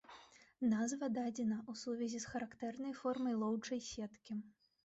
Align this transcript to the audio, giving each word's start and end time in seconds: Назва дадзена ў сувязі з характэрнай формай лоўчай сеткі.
Назва 0.71 1.09
дадзена 1.17 1.57
ў 1.69 1.81
сувязі 1.83 2.23
з 2.23 2.31
характэрнай 2.31 2.97
формай 3.03 3.39
лоўчай 3.43 3.79
сеткі. 3.93 4.33